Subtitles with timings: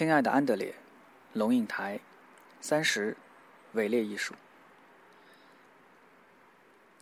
[0.00, 0.74] 亲爱的安德烈，
[1.34, 2.00] 龙应台，
[2.62, 3.14] 三十，
[3.72, 4.32] 伪劣艺术。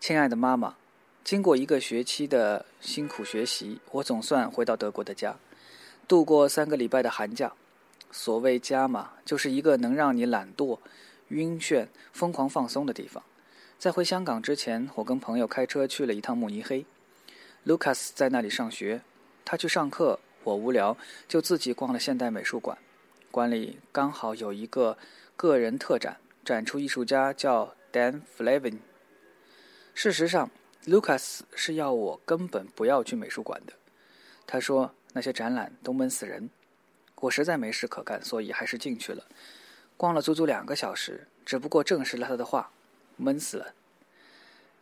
[0.01, 0.75] 亲爱的妈妈，
[1.23, 5.37] 经过一个学期的辛苦学习，我总算回到德国的家，
[6.09, 7.53] 度过三个礼拜的寒假。
[8.11, 10.77] 所谓家嘛，就是一个能让你懒惰、
[11.29, 13.23] 晕眩、疯狂放松的地方。
[13.79, 16.85] 在回香港之前，我跟朋友开车去了一趟慕尼黑。
[17.65, 19.03] Lucas 在那里上学，
[19.45, 20.97] 他去上课，我无聊
[21.29, 22.77] 就自己逛了现代美术馆。
[23.39, 24.99] 馆里刚好有一个
[25.37, 28.79] 个人特展，展出艺术家叫 Dan Flavin。
[29.95, 30.51] 事实上
[30.87, 33.73] ，Lucas 是要我根本不要去美术馆的。
[34.45, 36.51] 他说那些展览都闷死人。
[37.21, 39.25] 我实在没事可干，所以还是进去了，
[39.97, 42.73] 逛了足足两个小时，只不过证实了他的话，
[43.17, 43.73] 闷死了。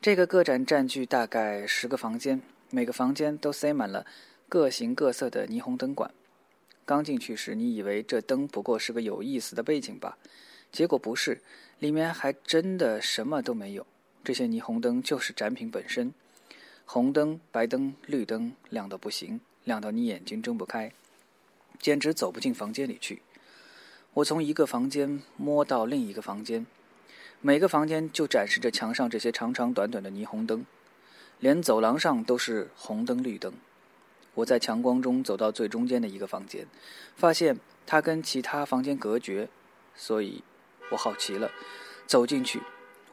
[0.00, 4.06] 这个个展占据大概十个房间，每个房间都塞满了
[4.48, 6.10] 各形各色的霓虹灯管。
[6.86, 10.16] 刚进去时，你以为这灯不过是个有意思的背景吧？
[10.70, 11.42] 结果不是，
[11.80, 13.84] 里面还真的什么都没有。
[14.22, 16.14] 这些霓虹灯就是展品本身，
[16.84, 20.92] 红灯、白灯、绿灯，亮到不行，亮到你眼睛睁不开，
[21.80, 23.20] 简直走不进房间里去。
[24.14, 26.64] 我从一个房间摸到另一个房间，
[27.40, 30.64] 每个房间就展示着墙上这些长长短短的霓虹灯，
[31.40, 33.52] 连走廊上都是红灯绿灯。
[34.36, 36.66] 我在强光中走到最中间的一个房间，
[37.16, 39.48] 发现它跟其他房间隔绝，
[39.96, 40.44] 所以
[40.90, 41.50] 我好奇了，
[42.06, 42.60] 走进去。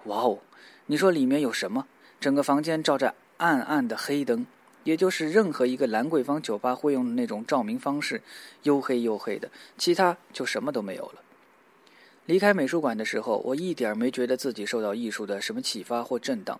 [0.03, 0.39] 哇哦！
[0.85, 1.87] 你说里面有什么？
[2.19, 4.45] 整个房间照着暗暗的黑灯，
[4.83, 8.21] 也就是任何一个兰桂坊酒吧会用的那种照明方式，
[8.63, 11.21] 黝黑黝黑的，其他就什么都没有了。
[12.25, 16.59] 离开美术馆的时候，我一点没觉得自己受到艺术的什么启发或震荡。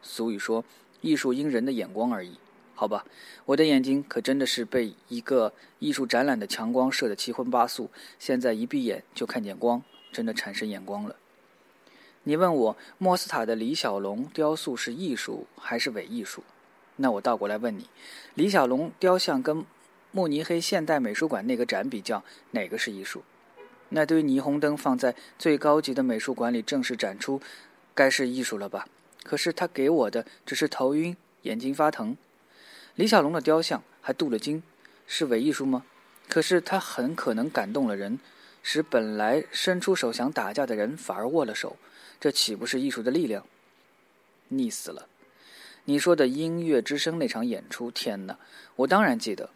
[0.00, 0.64] 俗语说
[1.02, 2.38] ：“艺术因人的眼光而异。”
[2.78, 3.06] 好吧，
[3.46, 9.82] 我的眼睛可真的是被一个艺术展览的强光射得七荤八素，现在一闭眼就看见光，
[10.12, 11.16] 真的产生眼光了。
[12.24, 16.44] 你问我莫斯塔的李小龙雕塑是艺术还是伪艺术？
[16.96, 17.88] 那我倒过来问你，
[18.34, 19.64] 李小龙雕像跟
[20.12, 23.22] 慕尼黑现代美术馆那个展比较，哪个是艺术？
[23.88, 27.40] 那堆霓虹灯放在最高级的美术馆里正式展出，
[27.94, 28.86] 该是艺术了吧？
[29.22, 32.14] 可是他给我的只是头晕、眼睛发疼。
[32.96, 34.62] 李小龙的雕像还镀了金，
[35.06, 35.84] 是伪艺术吗？
[36.30, 38.18] 可是他很可能感动了人，
[38.62, 41.76] 使本来伸出手想打架的人反而握了手，
[42.18, 43.44] 这岂不是艺术的力量？
[44.48, 45.08] 腻死了！
[45.84, 48.38] 你说的音乐之声那场演出，天哪！
[48.76, 49.50] 我当然记得，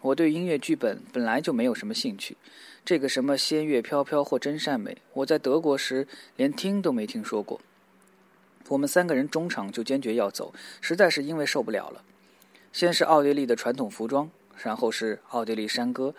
[0.00, 2.36] 我对音乐剧本本来就没有什么兴趣，
[2.84, 6.06] 这个什么仙乐飘飘或真善美，我在德国时
[6.36, 7.60] 连听都没听说过。
[8.68, 12.04] 我们三个人中场就坚决要走，实在是因为受不了了。
[12.74, 14.28] 先是奥地利的传统服装，
[14.64, 16.12] 然后是奥地利山歌，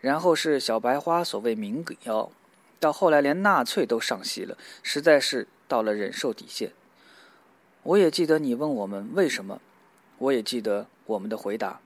[0.00, 2.30] 然后是小白花所谓民谣，
[2.80, 6.70] 到后来连纳粹都上戏了，实在是到了忍受底线。
[7.82, 9.60] 我也记得你问我们为什么，
[10.16, 11.78] 我也记得我们的回答。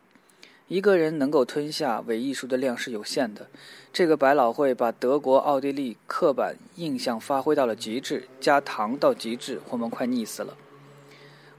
[0.69, 3.49] 一个人能够吞下伪艺术的量是有限的，
[3.93, 10.57] 这个百老汇把德国、奥地利刻板印象发挥到了极致，加糖到极致，我们快腻死了。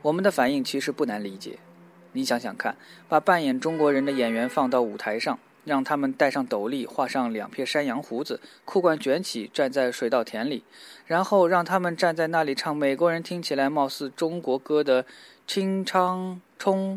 [0.02, 1.59] 我们的反应其实不难理解。
[2.13, 2.78] 你想想看，
[3.09, 10.63] 把扮演中国人的演员放到舞台上，让他们戴上斗笠，画上两撇山羊胡子，裤管卷起，站在水稻田里，
[11.06, 15.03] 然后让他们站在那里唱美国人听起来貌似中国歌的
[15.47, 16.96] 《清唱冲》。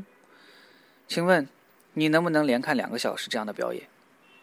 [1.08, 1.48] 请问，
[1.94, 3.84] 你能不能连看两个小时这样的表演？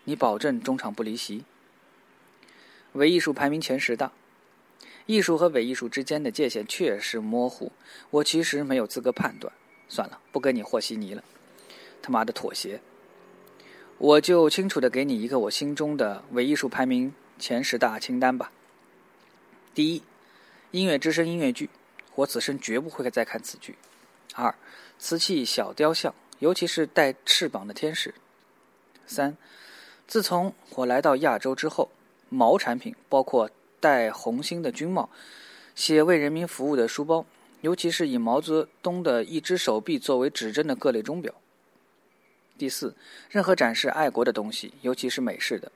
[0.05, 1.45] 你保证中场不离席？
[2.93, 4.11] 伪艺术排名前十的，
[5.05, 7.71] 艺术和伪艺术之间的界限确实模糊，
[8.09, 9.53] 我其实没有资格判断。
[9.93, 11.23] 算了，不跟你和稀泥了。
[12.01, 12.81] 他妈的妥协！
[13.99, 18.51] 我就清楚的给你一个我心中的伪艺术排名前十大清单吧。
[19.75, 20.01] 第一，
[20.71, 21.69] 音乐之声音乐剧，
[22.15, 23.75] 我此生绝不会再看此剧。
[24.33, 24.55] 二，
[24.97, 28.15] 瓷器小雕像，尤其是带翅膀的天使。
[29.05, 29.37] 三，
[30.07, 31.91] 自从我来到亚洲之后，
[32.29, 33.47] 毛产品包括
[33.79, 35.07] 带红星的军帽，
[35.75, 37.23] 写为人民服务的书包。
[37.63, 41.33] 尤其是以毛泽东的一只手臂作为指针的各类钟表。
[42.57, 42.93] 第四，
[43.29, 45.71] 任何展示爱国的东西，尤其是美式的，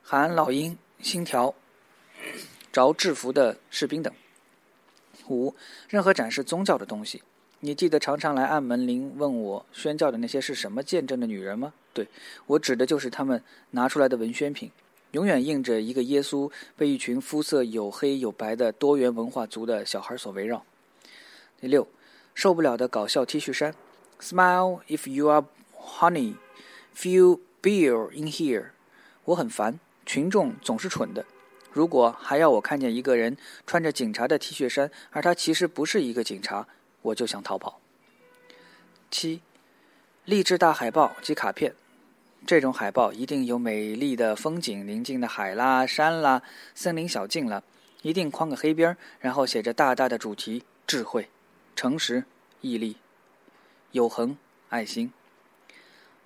[0.00, 1.52] 含老鹰、星条、
[2.70, 4.14] 着制服的士兵等。
[5.28, 5.52] 五，
[5.88, 7.20] 任何展示宗教的东西。
[7.58, 11.74] 你记得常常来按门铃问我宣教的那些是什么见证的女人吗？
[11.92, 12.06] 对，
[12.46, 13.42] 我指的就是他们
[13.72, 14.70] 拿出来的文宣品，
[15.10, 20.64] 永远印着一个耶稣被一群肤色有黑有白的多元文化族的小孩所围绕。
[21.60, 21.88] 第六，
[22.34, 23.74] 受不了的搞笑 T 恤衫
[24.20, 25.44] ，Smile if you are
[25.76, 26.36] honey,
[26.96, 28.66] feel beer in here。
[29.24, 31.24] 我很烦，群众总是蠢的。
[31.72, 36.68] 如果还要我看见一个人穿着警察的 T 恤衫，而他其实不是一个警察，
[37.02, 37.80] 我就想逃跑。
[39.10, 39.42] 七，
[40.24, 41.74] 励志大海报及卡片，
[42.46, 46.40] 这种海报一定有美丽的风景、宁静的海啦、山啦、
[46.76, 47.60] 森林小径啦，
[48.02, 51.28] 一定框个黑边然后写着大大的主题：智慧、
[51.78, 52.24] 诚实、
[52.60, 52.96] 毅力、
[53.92, 54.36] 永恒、
[54.68, 55.12] 爱心。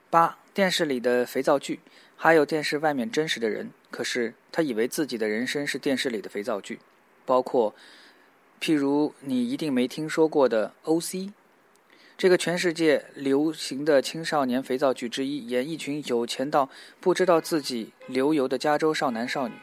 [0.08, 1.80] 八，电视里的肥皂剧。
[2.16, 6.80] 还有电视外面真实的人，可是他以为自己的人生是电视里的肥皂剧，
[7.26, 7.74] 包括，
[8.62, 11.34] 譬如你一定没听说过的 O.C.，
[12.16, 19.56] 这个全世界流行的青少年肥皂剧之一，演一群有钱到不知道自己流油的加州少男少女。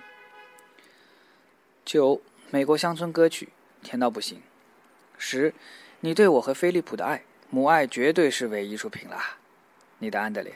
[1.83, 2.21] 九，
[2.51, 3.49] 美国乡村歌曲，
[3.81, 4.39] 甜到不行。
[5.19, 5.53] 十，
[5.99, 7.21] 你对我和飞利浦的爱，
[7.51, 9.37] 母爱绝对是伪艺术品啦，
[9.99, 10.53] 你的安德烈。